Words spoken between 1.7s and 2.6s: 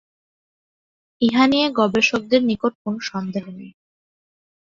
গবেষকদের